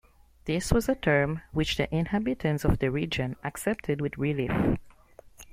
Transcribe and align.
This 0.45 0.71
was 0.73 0.89
a 0.89 0.95
term, 0.95 1.41
which 1.51 1.77
the 1.77 1.87
inhabitants 1.95 2.65
of 2.65 2.79
the 2.79 2.89
region 2.89 3.35
accepted 3.43 4.01
with 4.01 4.17
relief. 4.17 4.79